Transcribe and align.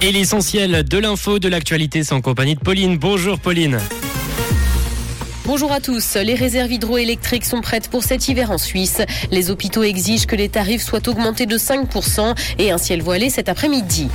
Et 0.00 0.12
l'essentiel 0.12 0.84
de 0.84 0.98
l'info, 0.98 1.40
de 1.40 1.48
l'actualité, 1.48 2.02
en 2.12 2.20
compagnie 2.20 2.54
de 2.54 2.60
Pauline. 2.60 2.96
Bonjour 2.96 3.40
Pauline. 3.40 3.78
Bonjour 5.44 5.72
à 5.72 5.80
tous. 5.80 6.14
Les 6.14 6.36
réserves 6.36 6.70
hydroélectriques 6.70 7.44
sont 7.44 7.60
prêtes 7.60 7.88
pour 7.88 8.04
cet 8.04 8.28
hiver 8.28 8.52
en 8.52 8.58
Suisse. 8.58 9.02
Les 9.32 9.50
hôpitaux 9.50 9.82
exigent 9.82 10.26
que 10.26 10.36
les 10.36 10.48
tarifs 10.48 10.82
soient 10.82 11.08
augmentés 11.08 11.46
de 11.46 11.58
5% 11.58 12.36
et 12.60 12.70
un 12.70 12.78
ciel 12.78 13.02
voilé 13.02 13.28
cet 13.28 13.48
après-midi. 13.48 14.08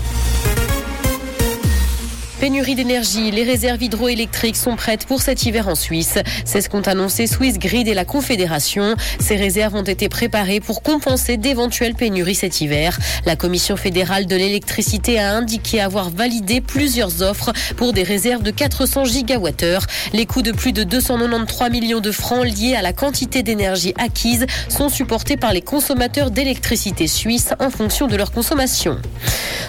Pénurie 2.43 2.75
d'énergie, 2.75 3.31
les 3.31 3.45
réserves 3.45 3.81
hydroélectriques 3.81 4.57
sont 4.57 4.75
prêtes 4.75 5.05
pour 5.05 5.21
cet 5.21 5.45
hiver 5.45 5.69
en 5.69 5.75
Suisse. 5.75 6.17
C'est 6.43 6.59
ce 6.59 6.67
qu'ont 6.67 6.81
annoncé 6.81 7.25
Swiss 7.25 7.57
Grid 7.57 7.87
et 7.87 7.93
la 7.93 8.03
Confédération. 8.03 8.95
Ces 9.21 9.37
réserves 9.37 9.75
ont 9.75 9.83
été 9.83 10.09
préparées 10.09 10.59
pour 10.59 10.83
compenser 10.83 11.37
d'éventuelles 11.37 11.95
pénuries 11.95 12.35
cet 12.35 12.59
hiver. 12.59 12.99
La 13.25 13.37
Commission 13.37 13.77
fédérale 13.77 14.25
de 14.25 14.35
l'électricité 14.35 15.19
a 15.19 15.33
indiqué 15.33 15.79
avoir 15.79 16.09
validé 16.09 16.59
plusieurs 16.59 17.21
offres 17.21 17.53
pour 17.77 17.93
des 17.93 18.03
réserves 18.03 18.43
de 18.43 18.51
400 18.51 19.05
gigawattheures. 19.05 19.87
Les 20.11 20.25
coûts 20.25 20.41
de 20.41 20.51
plus 20.51 20.73
de 20.73 20.83
293 20.83 21.71
millions 21.71 22.01
de 22.01 22.11
francs 22.11 22.45
liés 22.45 22.75
à 22.75 22.81
la 22.81 22.91
quantité 22.91 23.41
d'énergie 23.41 23.93
acquise 23.97 24.47
sont 24.67 24.89
supportés 24.89 25.37
par 25.37 25.53
les 25.53 25.61
consommateurs 25.61 26.29
d'électricité 26.29 27.07
suisses 27.07 27.53
en 27.61 27.69
fonction 27.69 28.07
de 28.07 28.17
leur 28.17 28.33
consommation. 28.33 28.97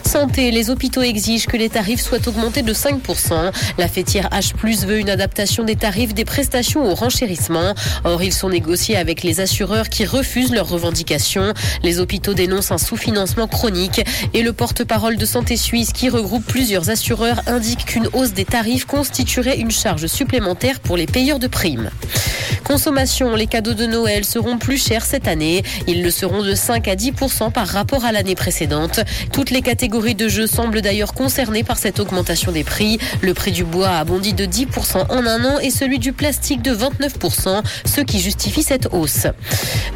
Santé, 0.05 0.51
les 0.51 0.71
hôpitaux 0.71 1.03
exigent 1.03 1.47
que 1.47 1.57
les 1.57 1.69
tarifs 1.69 2.01
soient 2.01 2.27
augmentés 2.27 2.64
de 2.65 2.75
5%. 2.75 3.53
La 3.79 3.89
fêtière 3.89 4.29
H+, 4.31 4.87
veut 4.87 4.99
une 4.99 5.11
adaptation 5.11 5.65
des 5.65 5.77
tarifs 5.77 6.15
des 6.15 6.25
prestations 6.25 6.85
au 6.85 6.95
renchérissement. 6.95 7.75
Or, 8.05 8.23
ils 8.23 8.33
sont 8.33 8.49
négociés 8.49 8.97
avec 8.97 9.23
les 9.23 9.41
assureurs 9.41 9.89
qui 9.89 10.05
refusent 10.05 10.53
leurs 10.53 10.69
revendications. 10.69 11.55
Les 11.83 12.01
hôpitaux 12.01 12.35
dénoncent 12.35 12.73
un 12.73 12.79
sous-financement 12.79 13.47
chronique 13.47 14.03
et 14.33 14.43
le 14.43 14.53
porte-parole 14.53 15.17
de 15.17 15.27
Santé 15.27 15.57
Suisse 15.57 15.93
qui 15.93 16.09
regroupe 16.09 16.45
plusieurs 16.45 16.91
assureurs 16.91 17.41
indique 17.47 17.85
qu'une 17.85 18.09
hausse 18.13 18.33
des 18.33 18.45
tarifs 18.45 18.87
constituerait 18.87 19.59
une 19.59 19.71
charge 19.71 20.07
supplémentaire 20.07 20.81
pour 20.81 20.97
les 20.97 21.07
payeurs 21.07 21.39
de 21.39 21.47
primes. 21.47 21.91
Consommation, 22.65 23.37
les 23.37 23.47
cadeaux 23.47 23.75
de 23.75 23.85
Noël 23.85 24.25
seront 24.25 24.57
plus 24.57 24.83
chers 24.83 25.05
cette 25.05 25.29
année. 25.29 25.63
Ils 25.87 26.03
le 26.03 26.11
seront 26.11 26.43
de 26.43 26.55
5 26.55 26.89
à 26.89 26.95
10% 26.95 27.53
par 27.53 27.69
rapport 27.69 28.07
à 28.07 28.13
l'année 28.13 28.35
précédente. 28.35 29.01
Toutes 29.33 29.51
les 29.51 29.61
catégories 29.61 30.15
de 30.15 30.29
jeux 30.29 30.47
semblent 30.47 30.81
d'ailleurs 30.81 31.13
concernées 31.13 31.63
par 31.63 31.77
cette 31.77 32.01
augmentation 32.01 32.53
des 32.53 32.65
prix. 32.65 32.99
Le 33.21 33.35
prix 33.35 33.53
du 33.53 33.65
bois 33.65 33.91
a 33.91 34.05
bondi 34.05 34.33
de 34.33 34.47
10% 34.47 35.11
en 35.11 35.27
un 35.27 35.45
an 35.45 35.59
et 35.61 35.71
celui 35.71 35.99
du 35.99 36.13
plastique 36.13 36.63
de 36.63 36.75
29% 36.75 37.63
ce 37.85 38.01
qui 38.01 38.19
justifie 38.21 38.63
cette 38.63 38.89
hausse. 38.93 39.27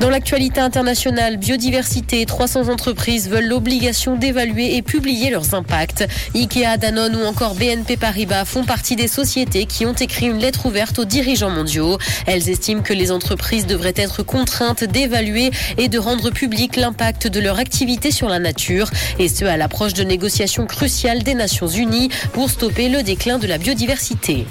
Dans 0.00 0.10
l'actualité 0.10 0.60
internationale, 0.60 1.38
biodiversité, 1.38 2.27
300 2.27 2.69
entreprises 2.69 3.28
veulent 3.28 3.48
l'obligation 3.48 4.16
d'évaluer 4.16 4.77
et 4.77 4.82
publier 4.82 5.30
leurs 5.30 5.55
impacts. 5.55 6.06
Ikea, 6.34 6.77
Danone 6.78 7.16
ou 7.16 7.25
encore 7.25 7.55
BNP 7.55 7.97
Paribas 7.97 8.44
font 8.44 8.64
partie 8.64 8.94
des 8.94 9.08
sociétés 9.08 9.64
qui 9.64 9.86
ont 9.86 9.94
écrit 9.94 10.27
une 10.27 10.38
lettre 10.38 10.66
ouverte 10.66 10.98
aux 10.98 11.05
dirigeants 11.05 11.50
mondiaux. 11.50 11.98
Elles 12.27 12.50
estiment 12.58 12.82
que 12.82 12.92
les 12.92 13.12
entreprises 13.12 13.66
devraient 13.66 13.94
être 13.94 14.24
contraintes 14.24 14.82
d'évaluer 14.82 15.52
et 15.76 15.88
de 15.88 15.96
rendre 15.96 16.30
public 16.30 16.74
l'impact 16.74 17.28
de 17.28 17.38
leur 17.38 17.60
activité 17.60 18.10
sur 18.10 18.28
la 18.28 18.40
nature, 18.40 18.90
et 19.20 19.28
ce 19.28 19.44
à 19.44 19.56
l'approche 19.56 19.94
de 19.94 20.02
négociations 20.02 20.66
cruciales 20.66 21.22
des 21.22 21.34
Nations 21.34 21.68
Unies 21.68 22.08
pour 22.32 22.50
stopper 22.50 22.88
le 22.88 23.04
déclin 23.04 23.38
de 23.38 23.46
la 23.46 23.58
biodiversité. 23.58 24.44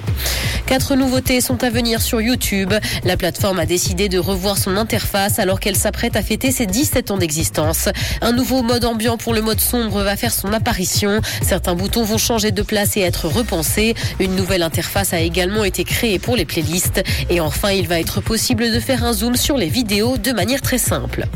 Quatre 0.68 0.96
nouveautés 0.96 1.40
sont 1.40 1.64
à 1.64 1.70
venir 1.70 2.02
sur 2.02 2.20
YouTube. 2.20 2.74
La 3.06 3.16
plateforme 3.16 3.58
a 3.58 3.66
décidé 3.66 4.10
de 4.10 4.20
revoir 4.20 4.58
son 4.58 4.76
interface 4.76 5.40
alors 5.40 5.62
qu'elle 5.62 5.78
s'apprête 5.78 6.18
à 6.18 6.22
fêter 6.22 6.52
ses 6.52 6.66
17 6.66 7.10
ans 7.12 7.18
d'existence. 7.18 7.88
Un 8.20 8.34
nouveau 8.34 8.64
mode 8.64 8.84
ambiant 8.84 9.16
pour 9.16 9.34
le 9.34 9.42
mode 9.42 9.62
sombre 9.62 10.04
va 10.04 10.18
faire 10.18 10.34
son 10.34 10.52
apparition. 10.52 11.22
Certains 11.42 11.74
boutons 11.74 12.04
vont 12.04 12.18
changer 12.18 12.52
de 12.52 12.62
place 12.64 12.98
et 12.98 13.00
être 13.00 13.30
repensés. 13.30 13.96
Une 14.20 14.36
nouvelle 14.36 14.62
interface 14.62 15.14
a 15.14 15.22
également 15.22 15.64
été 15.64 15.86
créée 15.86 16.20
pour 16.20 16.36
les 16.36 16.44
playlists. 16.44 17.02
Et 17.30 17.40
enfin, 17.40 17.72
il 17.72 17.88
va 17.88 17.98
être 18.02 18.20
possible 18.20 18.70
de 18.70 18.80
faire 18.82 19.06
un 19.06 19.14
zoom 19.14 19.38
sur 19.38 19.56
les 19.58 19.70
vidéos 19.70 20.18
de 20.18 20.34
manière 20.34 20.62
très 20.62 20.78
simple. 20.78 21.28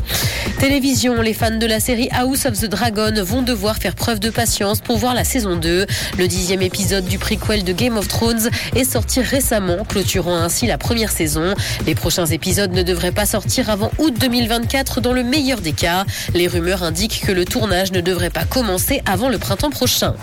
Télévision, 0.58 1.22
les 1.22 1.32
fans 1.32 1.56
de 1.56 1.66
la 1.66 1.80
série 1.80 2.10
House 2.12 2.44
of 2.44 2.60
the 2.60 2.66
Dragon 2.66 3.14
vont 3.24 3.40
devoir 3.40 3.76
faire 3.78 3.94
preuve 3.94 4.20
de 4.20 4.28
patience 4.28 4.80
pour 4.82 4.98
voir 4.98 5.14
la 5.14 5.24
saison 5.24 5.56
2. 5.56 5.86
Le 6.18 6.28
dixième 6.28 6.60
épisode 6.60 7.06
du 7.06 7.18
prequel 7.18 7.64
de 7.64 7.72
Game 7.72 7.96
of 7.96 8.08
Thrones 8.08 8.50
est 8.76 8.84
sorti 8.84 9.21
récemment, 9.22 9.84
clôturant 9.84 10.36
ainsi 10.36 10.66
la 10.66 10.78
première 10.78 11.10
saison. 11.10 11.54
Les 11.86 11.94
prochains 11.94 12.26
épisodes 12.26 12.72
ne 12.72 12.82
devraient 12.82 13.12
pas 13.12 13.26
sortir 13.26 13.70
avant 13.70 13.90
août 13.98 14.14
2024 14.18 15.00
dans 15.00 15.12
le 15.12 15.22
meilleur 15.22 15.60
des 15.60 15.72
cas. 15.72 16.04
Les 16.34 16.48
rumeurs 16.48 16.82
indiquent 16.82 17.22
que 17.26 17.32
le 17.32 17.44
tournage 17.44 17.92
ne 17.92 18.00
devrait 18.00 18.30
pas 18.30 18.44
commencer 18.44 19.02
avant 19.06 19.28
le 19.28 19.38
printemps 19.38 19.70
prochain. 19.70 20.14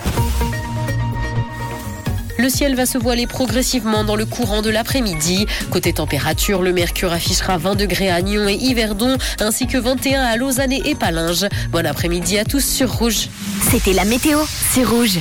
Le 2.40 2.48
ciel 2.48 2.74
va 2.74 2.86
se 2.86 2.98
voiler 2.98 3.28
progressivement 3.28 4.06
dans 4.06 4.16
le 4.16 4.26
courant 4.26 4.62
de 4.62 4.70
l'après-midi. 4.70 5.46
Côté 5.72 5.92
température, 5.92 6.62
le 6.62 6.72
mercure 6.72 7.12
affichera 7.12 7.58
20 7.58 7.76
degrés 7.76 8.10
à 8.10 8.22
Nyon 8.22 8.48
et 8.48 8.54
Yverdon, 8.54 9.18
ainsi 9.42 9.68
que 9.68 9.78
21 9.78 10.22
à 10.22 10.38
Lausanne 10.38 10.72
et 10.72 10.96
Palinges. 10.96 11.48
Bon 11.74 11.86
après-midi 11.86 12.40
à 12.40 12.46
tous 12.46 12.64
sur 12.64 12.94
Rouge. 12.94 13.28
C'était 13.70 13.92
la 13.92 14.06
météo, 14.06 14.40
c'est 14.72 14.86
Rouge. 14.86 15.20